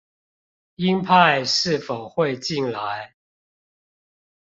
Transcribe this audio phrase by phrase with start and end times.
[0.77, 3.13] 英派是否會進來